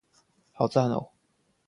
[0.51, 1.11] 好讚喔